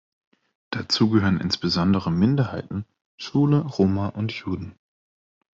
[0.71, 2.85] Dazu gehören insbesondere Minderheiten,
[3.17, 4.73] Schwule, Roma und Juden.